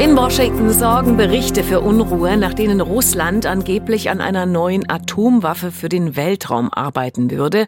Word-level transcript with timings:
In 0.00 0.16
Washington 0.16 0.72
sorgen 0.72 1.18
Berichte 1.18 1.62
für 1.62 1.82
Unruhe, 1.82 2.38
nach 2.38 2.54
denen 2.54 2.80
Russland 2.80 3.44
angeblich 3.44 4.08
an 4.08 4.22
einer 4.22 4.46
neuen 4.46 4.88
Atomwaffe 4.88 5.70
für 5.70 5.90
den 5.90 6.16
Weltraum 6.16 6.72
arbeiten 6.72 7.30
würde. 7.30 7.66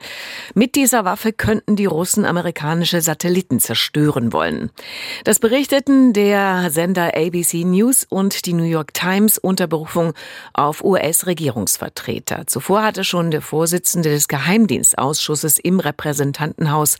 Mit 0.54 0.74
dieser 0.74 1.04
Waffe 1.04 1.34
könnten 1.34 1.76
die 1.76 1.84
Russen 1.84 2.24
amerikanische 2.24 3.02
Satelliten 3.02 3.60
zerstören 3.60 4.32
wollen. 4.32 4.70
Das 5.24 5.40
berichteten 5.40 6.14
der 6.14 6.70
Sender 6.70 7.14
ABC 7.14 7.64
News 7.64 8.06
und 8.08 8.46
die 8.46 8.54
New 8.54 8.64
York 8.64 8.94
Times 8.94 9.36
unter 9.36 9.66
Berufung 9.66 10.14
auf 10.54 10.82
US-Regierungsvertreter. 10.82 12.46
Zuvor 12.46 12.82
hatte 12.82 13.04
schon 13.04 13.30
der 13.30 13.42
Vorsitzende 13.42 14.08
des 14.08 14.26
Geheimdienstausschusses 14.28 15.58
im 15.58 15.80
Repräsentantenhaus, 15.80 16.96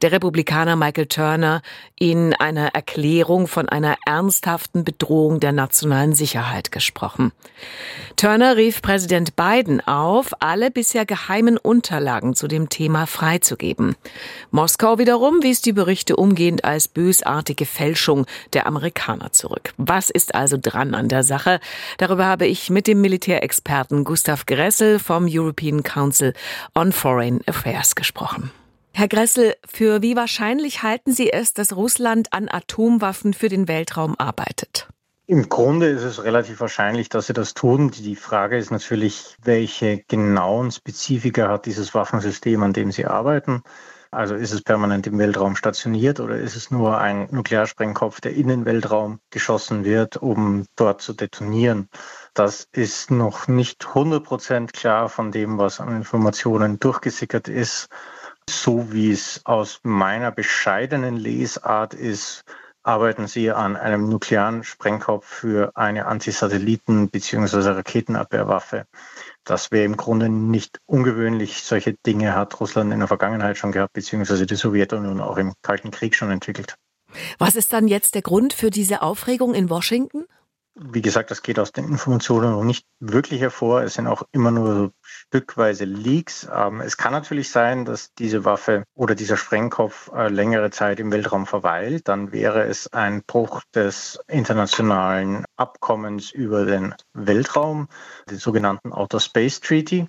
der 0.00 0.12
Republikaner 0.12 0.76
Michael 0.76 1.06
Turner, 1.06 1.62
in 1.98 2.34
einer 2.34 2.68
Erklärung 2.68 3.48
von 3.48 3.68
einer 3.68 3.96
ernsthaften 4.06 4.75
ernsthaften 4.76 4.84
Bedrohung 4.84 5.40
der 5.40 5.52
nationalen 5.52 6.14
Sicherheit 6.14 6.70
gesprochen. 6.70 7.32
Turner 8.16 8.56
rief 8.56 8.82
Präsident 8.82 9.36
Biden 9.36 9.80
auf, 9.86 10.32
alle 10.40 10.70
bisher 10.70 11.06
geheimen 11.06 11.58
Unterlagen 11.58 12.34
zu 12.34 12.48
dem 12.48 12.68
Thema 12.68 13.06
freizugeben. 13.06 13.96
Moskau 14.50 14.98
wiederum 14.98 15.42
wies 15.42 15.60
die 15.60 15.72
Berichte 15.72 16.16
umgehend 16.16 16.64
als 16.64 16.88
bösartige 16.88 17.66
Fälschung 17.66 18.26
der 18.52 18.66
Amerikaner 18.66 19.32
zurück. 19.32 19.74
Was 19.76 20.10
ist 20.10 20.34
also 20.34 20.56
dran 20.60 20.94
an 20.94 21.08
der 21.08 21.22
Sache? 21.22 21.60
Darüber 21.98 22.26
habe 22.26 22.46
ich 22.46 22.70
mit 22.70 22.86
dem 22.86 23.00
Militärexperten 23.00 24.04
Gustav 24.04 24.46
Gressel 24.46 24.98
vom 24.98 25.26
European 25.28 25.82
Council 25.82 26.32
on 26.74 26.92
Foreign 26.92 27.40
Affairs 27.46 27.94
gesprochen. 27.94 28.50
Herr 28.98 29.08
Gressel, 29.08 29.56
für 29.68 30.00
wie 30.00 30.16
wahrscheinlich 30.16 30.82
halten 30.82 31.12
Sie 31.12 31.30
es, 31.30 31.52
dass 31.52 31.76
Russland 31.76 32.32
an 32.32 32.48
Atomwaffen 32.48 33.34
für 33.34 33.50
den 33.50 33.68
Weltraum 33.68 34.14
arbeitet? 34.16 34.88
Im 35.26 35.50
Grunde 35.50 35.88
ist 35.88 36.02
es 36.02 36.24
relativ 36.24 36.60
wahrscheinlich, 36.60 37.10
dass 37.10 37.26
sie 37.26 37.34
das 37.34 37.52
tun. 37.52 37.90
Die 37.90 38.16
Frage 38.16 38.56
ist 38.56 38.70
natürlich, 38.70 39.36
welche 39.42 40.02
genauen 40.08 40.70
Spezifika 40.70 41.46
hat 41.48 41.66
dieses 41.66 41.92
Waffensystem, 41.92 42.62
an 42.62 42.72
dem 42.72 42.90
sie 42.90 43.04
arbeiten. 43.04 43.62
Also 44.10 44.34
ist 44.34 44.52
es 44.52 44.62
permanent 44.62 45.06
im 45.06 45.18
Weltraum 45.18 45.56
stationiert 45.56 46.18
oder 46.18 46.38
ist 46.38 46.56
es 46.56 46.70
nur 46.70 46.96
ein 46.96 47.28
Nuklearsprengkopf, 47.30 48.22
der 48.22 48.32
in 48.32 48.48
den 48.48 48.64
Weltraum 48.64 49.18
geschossen 49.28 49.84
wird, 49.84 50.16
um 50.16 50.64
dort 50.74 51.02
zu 51.02 51.12
detonieren? 51.12 51.90
Das 52.32 52.66
ist 52.72 53.10
noch 53.10 53.46
nicht 53.46 53.88
100 53.88 54.24
Prozent 54.24 54.72
klar 54.72 55.10
von 55.10 55.32
dem, 55.32 55.58
was 55.58 55.80
an 55.80 55.94
Informationen 55.94 56.78
durchgesickert 56.78 57.48
ist. 57.48 57.88
So 58.48 58.92
wie 58.92 59.10
es 59.10 59.40
aus 59.44 59.80
meiner 59.82 60.30
bescheidenen 60.30 61.16
Lesart 61.16 61.94
ist, 61.94 62.44
arbeiten 62.82 63.26
Sie 63.26 63.50
an 63.50 63.76
einem 63.76 64.08
nuklearen 64.08 64.62
Sprengkopf 64.62 65.26
für 65.26 65.72
eine 65.74 66.06
Antisatelliten- 66.06 67.10
bzw. 67.10 67.70
Raketenabwehrwaffe. 67.70 68.86
Das 69.44 69.72
wäre 69.72 69.84
im 69.84 69.96
Grunde 69.96 70.28
nicht 70.28 70.78
ungewöhnlich. 70.86 71.62
Solche 71.62 71.94
Dinge 72.06 72.34
hat 72.34 72.58
Russland 72.60 72.92
in 72.92 73.00
der 73.00 73.08
Vergangenheit 73.08 73.58
schon 73.58 73.72
gehabt, 73.72 73.92
beziehungsweise 73.92 74.46
die 74.46 74.54
Sowjetunion 74.54 75.20
auch 75.20 75.36
im 75.36 75.52
Kalten 75.62 75.90
Krieg 75.90 76.14
schon 76.14 76.30
entwickelt. 76.30 76.76
Was 77.38 77.56
ist 77.56 77.72
dann 77.72 77.88
jetzt 77.88 78.14
der 78.14 78.22
Grund 78.22 78.52
für 78.52 78.70
diese 78.70 79.02
Aufregung 79.02 79.54
in 79.54 79.70
Washington? 79.70 80.26
Wie 80.78 81.00
gesagt, 81.00 81.30
das 81.30 81.42
geht 81.42 81.58
aus 81.58 81.72
den 81.72 81.86
Informationen 81.86 82.50
noch 82.50 82.62
nicht 82.62 82.86
wirklich 83.00 83.40
hervor. 83.40 83.82
Es 83.82 83.94
sind 83.94 84.06
auch 84.06 84.24
immer 84.32 84.50
nur 84.50 84.74
so 84.74 84.90
stückweise 85.00 85.86
Leaks. 85.86 86.46
Ähm, 86.54 86.82
es 86.82 86.98
kann 86.98 87.12
natürlich 87.12 87.50
sein, 87.50 87.86
dass 87.86 88.12
diese 88.12 88.44
Waffe 88.44 88.84
oder 88.94 89.14
dieser 89.14 89.38
Sprengkopf 89.38 90.10
äh, 90.14 90.28
längere 90.28 90.70
Zeit 90.70 91.00
im 91.00 91.10
Weltraum 91.10 91.46
verweilt. 91.46 92.08
Dann 92.08 92.30
wäre 92.30 92.64
es 92.64 92.92
ein 92.92 93.22
Bruch 93.22 93.62
des 93.74 94.20
internationalen 94.28 95.46
Abkommens 95.56 96.30
über 96.30 96.66
den 96.66 96.94
Weltraum, 97.14 97.88
den 98.28 98.36
sogenannten 98.36 98.92
Outer 98.92 99.20
Space 99.20 99.60
Treaty 99.60 100.08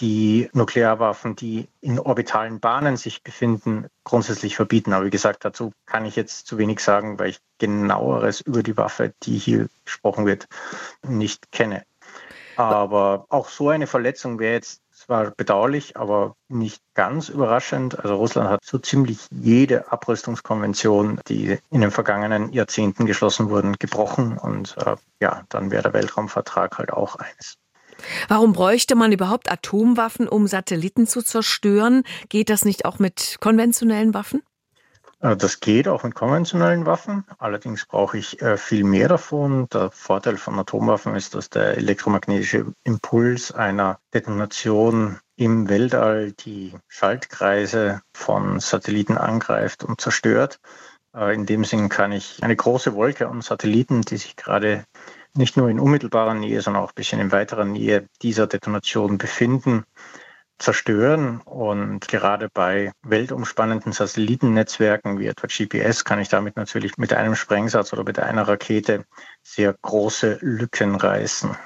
die 0.00 0.48
Nuklearwaffen, 0.52 1.36
die 1.36 1.68
in 1.80 1.98
orbitalen 1.98 2.60
Bahnen 2.60 2.96
sich 2.96 3.22
befinden, 3.22 3.86
grundsätzlich 4.04 4.56
verbieten. 4.56 4.92
Aber 4.92 5.04
wie 5.04 5.10
gesagt, 5.10 5.44
dazu 5.44 5.72
kann 5.86 6.06
ich 6.06 6.16
jetzt 6.16 6.46
zu 6.46 6.58
wenig 6.58 6.80
sagen, 6.80 7.18
weil 7.18 7.30
ich 7.30 7.40
genaueres 7.58 8.40
über 8.40 8.62
die 8.62 8.76
Waffe, 8.76 9.12
die 9.22 9.38
hier 9.38 9.68
gesprochen 9.84 10.26
wird, 10.26 10.48
nicht 11.06 11.52
kenne. 11.52 11.84
Aber 12.56 13.26
auch 13.28 13.48
so 13.48 13.70
eine 13.70 13.86
Verletzung 13.86 14.38
wäre 14.38 14.54
jetzt 14.54 14.82
zwar 14.92 15.30
bedauerlich, 15.30 15.96
aber 15.96 16.36
nicht 16.48 16.82
ganz 16.94 17.30
überraschend. 17.30 17.98
Also 17.98 18.16
Russland 18.16 18.50
hat 18.50 18.64
so 18.64 18.78
ziemlich 18.78 19.18
jede 19.30 19.90
Abrüstungskonvention, 19.90 21.20
die 21.26 21.58
in 21.70 21.80
den 21.80 21.90
vergangenen 21.90 22.52
Jahrzehnten 22.52 23.06
geschlossen 23.06 23.48
wurden, 23.48 23.76
gebrochen. 23.78 24.36
Und 24.36 24.76
äh, 24.78 24.96
ja, 25.20 25.44
dann 25.48 25.70
wäre 25.70 25.84
der 25.84 25.94
Weltraumvertrag 25.94 26.76
halt 26.76 26.92
auch 26.92 27.16
eines. 27.16 27.56
Warum 28.28 28.52
bräuchte 28.52 28.94
man 28.94 29.12
überhaupt 29.12 29.50
Atomwaffen, 29.50 30.28
um 30.28 30.46
Satelliten 30.46 31.06
zu 31.06 31.22
zerstören? 31.22 32.02
Geht 32.28 32.50
das 32.50 32.64
nicht 32.64 32.84
auch 32.84 32.98
mit 32.98 33.36
konventionellen 33.40 34.14
Waffen? 34.14 34.42
Äh, 35.20 35.36
das 35.36 35.60
geht 35.60 35.88
auch 35.88 36.02
mit 36.02 36.14
konventionellen 36.14 36.86
Waffen. 36.86 37.24
Allerdings 37.38 37.86
brauche 37.86 38.18
ich 38.18 38.40
äh, 38.42 38.56
viel 38.56 38.84
mehr 38.84 39.08
davon. 39.08 39.68
Der 39.72 39.90
Vorteil 39.90 40.36
von 40.36 40.58
Atomwaffen 40.58 41.14
ist, 41.14 41.34
dass 41.34 41.50
der 41.50 41.76
elektromagnetische 41.76 42.66
Impuls 42.84 43.52
einer 43.52 43.98
Detonation 44.14 45.18
im 45.36 45.68
Weltall 45.68 46.32
die 46.32 46.74
Schaltkreise 46.88 48.02
von 48.14 48.60
Satelliten 48.60 49.16
angreift 49.16 49.84
und 49.84 50.00
zerstört. 50.00 50.58
Äh, 51.14 51.34
in 51.34 51.46
dem 51.46 51.64
Sinn 51.64 51.88
kann 51.88 52.12
ich 52.12 52.42
eine 52.42 52.56
große 52.56 52.94
Wolke 52.94 53.28
an 53.28 53.42
Satelliten, 53.42 54.02
die 54.02 54.16
sich 54.16 54.36
gerade 54.36 54.84
nicht 55.34 55.56
nur 55.56 55.68
in 55.68 55.80
unmittelbarer 55.80 56.34
Nähe, 56.34 56.60
sondern 56.60 56.82
auch 56.82 56.90
ein 56.90 56.94
bisschen 56.94 57.20
in 57.20 57.32
weiterer 57.32 57.64
Nähe 57.64 58.08
dieser 58.22 58.46
Detonation 58.46 59.18
befinden, 59.18 59.84
zerstören. 60.58 61.40
Und 61.40 62.08
gerade 62.08 62.48
bei 62.52 62.92
weltumspannenden 63.02 63.92
Satellitennetzwerken 63.92 65.18
wie 65.18 65.26
etwa 65.26 65.46
GPS 65.46 66.04
kann 66.04 66.20
ich 66.20 66.28
damit 66.28 66.56
natürlich 66.56 66.96
mit 66.98 67.12
einem 67.12 67.34
Sprengsatz 67.34 67.92
oder 67.92 68.04
mit 68.04 68.18
einer 68.18 68.46
Rakete 68.46 69.04
sehr 69.42 69.74
große 69.82 70.38
Lücken 70.40 70.94
reißen. 70.94 71.56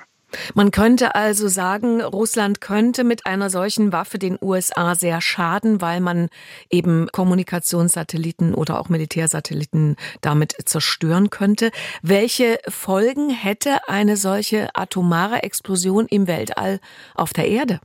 Man 0.54 0.70
könnte 0.70 1.14
also 1.14 1.48
sagen, 1.48 2.00
Russland 2.00 2.60
könnte 2.60 3.04
mit 3.04 3.26
einer 3.26 3.50
solchen 3.50 3.92
Waffe 3.92 4.18
den 4.18 4.38
USA 4.40 4.94
sehr 4.94 5.20
schaden, 5.20 5.80
weil 5.80 6.00
man 6.00 6.28
eben 6.70 7.08
Kommunikationssatelliten 7.12 8.54
oder 8.54 8.80
auch 8.80 8.88
Militärsatelliten 8.88 9.96
damit 10.20 10.54
zerstören 10.64 11.30
könnte. 11.30 11.70
Welche 12.02 12.58
Folgen 12.68 13.30
hätte 13.30 13.88
eine 13.88 14.16
solche 14.16 14.68
atomare 14.74 15.42
Explosion 15.42 16.06
im 16.06 16.26
Weltall 16.26 16.80
auf 17.14 17.32
der 17.32 17.48
Erde? 17.48 17.80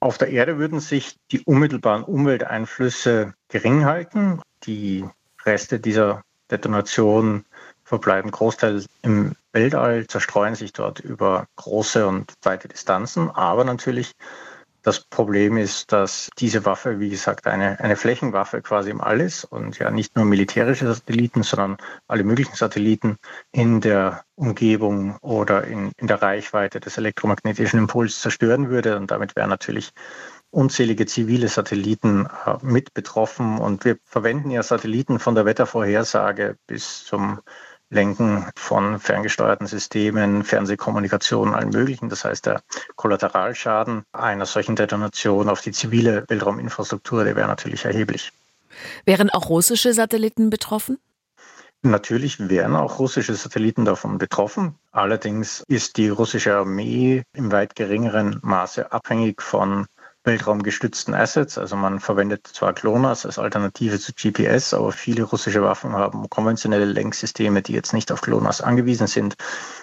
Auf 0.00 0.16
der 0.16 0.28
Erde 0.30 0.58
würden 0.58 0.80
sich 0.80 1.16
die 1.30 1.40
unmittelbaren 1.40 2.04
Umwelteinflüsse 2.04 3.34
gering 3.48 3.84
halten. 3.84 4.40
Die 4.64 5.04
Reste 5.44 5.78
dieser 5.78 6.22
Detonation 6.50 7.44
verbleiben 7.84 8.30
großteils 8.30 8.86
im 9.02 9.34
Weltall, 9.52 10.06
zerstreuen 10.06 10.54
sich 10.54 10.72
dort 10.72 11.00
über 11.00 11.46
große 11.56 12.06
und 12.06 12.32
weite 12.42 12.68
Distanzen. 12.68 13.30
Aber 13.30 13.64
natürlich 13.64 14.12
das 14.82 15.00
Problem 15.04 15.58
ist, 15.58 15.92
dass 15.92 16.30
diese 16.38 16.64
Waffe, 16.64 17.00
wie 17.00 17.10
gesagt, 17.10 17.46
eine, 17.46 17.78
eine 17.80 17.96
Flächenwaffe 17.96 18.62
quasi 18.62 18.90
im 18.90 19.02
All 19.02 19.20
ist 19.20 19.44
und 19.44 19.78
ja 19.78 19.90
nicht 19.90 20.16
nur 20.16 20.24
militärische 20.24 20.86
Satelliten, 20.86 21.42
sondern 21.42 21.76
alle 22.08 22.24
möglichen 22.24 22.54
Satelliten 22.54 23.18
in 23.52 23.82
der 23.82 24.24
Umgebung 24.36 25.18
oder 25.18 25.64
in, 25.64 25.92
in 25.98 26.06
der 26.06 26.22
Reichweite 26.22 26.80
des 26.80 26.96
elektromagnetischen 26.96 27.78
Impuls 27.78 28.20
zerstören 28.20 28.70
würde. 28.70 28.96
Und 28.96 29.10
damit 29.10 29.36
wären 29.36 29.50
natürlich 29.50 29.90
unzählige 30.50 31.04
zivile 31.04 31.48
Satelliten 31.48 32.26
äh, 32.46 32.56
mit 32.62 32.94
betroffen. 32.94 33.58
Und 33.58 33.84
wir 33.84 33.98
verwenden 34.04 34.50
ja 34.50 34.62
Satelliten 34.62 35.18
von 35.18 35.34
der 35.34 35.44
Wettervorhersage 35.44 36.56
bis 36.66 37.04
zum 37.04 37.40
Lenken 37.90 38.48
von 38.56 39.00
ferngesteuerten 39.00 39.66
Systemen, 39.66 40.44
Fernsehkommunikation, 40.44 41.54
allen 41.54 41.70
möglichen. 41.70 42.08
Das 42.08 42.24
heißt, 42.24 42.46
der 42.46 42.62
Kollateralschaden 42.96 44.04
einer 44.12 44.46
solchen 44.46 44.76
Detonation 44.76 45.48
auf 45.48 45.60
die 45.60 45.72
zivile 45.72 46.24
Weltrauminfrastruktur, 46.28 47.24
der 47.24 47.36
wäre 47.36 47.48
natürlich 47.48 47.84
erheblich. 47.84 48.32
Wären 49.04 49.28
auch 49.30 49.48
russische 49.48 49.92
Satelliten 49.92 50.50
betroffen? 50.50 50.98
Natürlich 51.82 52.48
wären 52.48 52.76
auch 52.76 52.98
russische 52.98 53.34
Satelliten 53.34 53.84
davon 53.86 54.18
betroffen. 54.18 54.74
Allerdings 54.92 55.64
ist 55.66 55.96
die 55.96 56.10
russische 56.10 56.54
Armee 56.54 57.22
im 57.32 57.50
weit 57.50 57.74
geringeren 57.74 58.38
Maße 58.42 58.92
abhängig 58.92 59.40
von 59.40 59.86
weltraumgestützten 60.24 61.14
Assets. 61.14 61.58
Also 61.58 61.76
man 61.76 62.00
verwendet 62.00 62.46
zwar 62.46 62.72
GLONASS 62.72 63.26
als 63.26 63.38
Alternative 63.38 63.98
zu 63.98 64.12
GPS, 64.12 64.74
aber 64.74 64.92
viele 64.92 65.22
russische 65.22 65.62
Waffen 65.62 65.92
haben 65.92 66.28
konventionelle 66.28 66.84
Lenksysteme, 66.84 67.62
die 67.62 67.72
jetzt 67.72 67.92
nicht 67.92 68.12
auf 68.12 68.20
GLONASS 68.20 68.60
angewiesen 68.60 69.06
sind. 69.06 69.36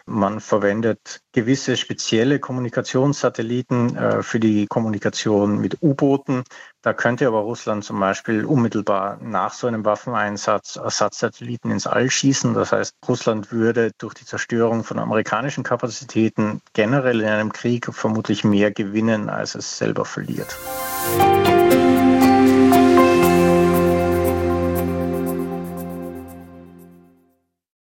Man 0.05 0.39
verwendet 0.39 1.21
gewisse 1.37 1.77
spezielle 1.77 2.39
Kommunikationssatelliten 2.39 3.95
äh, 3.95 4.23
für 4.23 4.39
die 4.39 4.65
Kommunikation 4.65 5.59
mit 5.59 5.77
U-Booten. 5.83 6.43
Da 6.81 6.93
könnte 6.93 7.27
aber 7.27 7.41
Russland 7.41 7.83
zum 7.83 7.99
Beispiel 7.99 8.43
unmittelbar 8.43 9.19
nach 9.21 9.53
so 9.53 9.67
einem 9.67 9.85
Waffeneinsatz 9.85 10.77
Ersatzsatelliten 10.77 11.69
ins 11.69 11.85
All 11.85 12.09
schießen. 12.09 12.55
Das 12.55 12.71
heißt, 12.71 12.95
Russland 13.07 13.51
würde 13.51 13.91
durch 13.99 14.15
die 14.15 14.25
Zerstörung 14.25 14.83
von 14.83 14.97
amerikanischen 14.97 15.63
Kapazitäten 15.63 16.59
generell 16.73 17.21
in 17.21 17.27
einem 17.27 17.53
Krieg 17.53 17.87
vermutlich 17.91 18.43
mehr 18.43 18.71
gewinnen, 18.71 19.29
als 19.29 19.53
es 19.53 19.77
selber 19.77 20.05
verliert. 20.05 20.57